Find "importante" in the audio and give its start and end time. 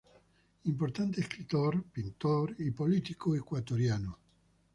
0.63-1.21